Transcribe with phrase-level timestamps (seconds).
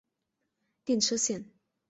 [0.83, 1.45] 电车线。